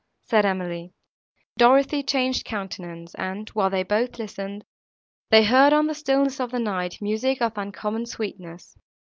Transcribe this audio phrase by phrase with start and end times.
[0.23, 0.95] said Emily.
[1.59, 4.65] Dorothée changed countenance, and, while they both listened,
[5.29, 8.75] they heard, on the stillness of the night, music of uncommon sweetness.